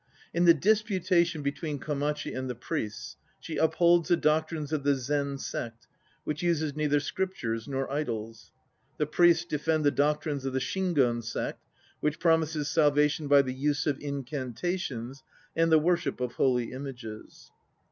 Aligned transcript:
In 0.33 0.45
the 0.45 0.55
disputation 0.55 1.43
between 1.43 1.77
Komachi 1.79 2.35
and 2.35 2.49
the 2.49 2.55
priests, 2.55 3.17
she 3.39 3.57
upholds 3.57 4.09
the 4.09 4.49
ines 4.55 4.73
of 4.73 4.81
the 4.83 4.95
Zen 4.95 5.37
Sect, 5.37 5.85
which 6.23 6.41
uses 6.41 6.75
neither 6.75 6.99
scriptures 6.99 7.67
nor 7.67 7.87
idols; 7.91 8.51
the 8.97 9.05
priests 9.05 9.45
defend 9.45 9.83
the 9.85 9.91
doctrines 9.91 10.43
of 10.43 10.53
the 10.53 10.59
Shingon 10.59 11.23
Sect, 11.23 11.63
which 11.99 12.17
promises 12.19 12.67
sal 12.67 12.91
vation 12.91 13.29
by 13.29 13.43
the 13.43 13.53
use 13.53 13.85
of 13.85 13.99
incantations 14.01 15.21
and 15.55 15.71
the 15.71 15.77
worship 15.77 16.19
of 16.19 16.33
holy 16.33 16.71
images. 16.71 17.51